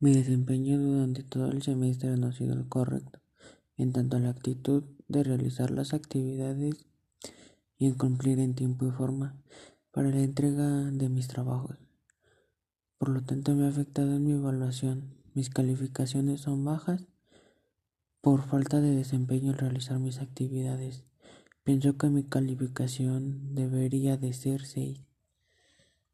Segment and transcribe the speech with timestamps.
[0.00, 3.18] Mi desempeño durante todo el semestre no ha sido el correcto,
[3.76, 6.86] en tanto a la actitud de realizar las actividades
[7.78, 9.34] y en cumplir en tiempo y forma
[9.90, 11.78] para la entrega de mis trabajos.
[12.98, 15.14] Por lo tanto, me ha afectado en mi evaluación.
[15.34, 17.08] Mis calificaciones son bajas
[18.20, 21.02] por falta de desempeño al realizar mis actividades.
[21.64, 25.00] Pienso que mi calificación debería de ser 6.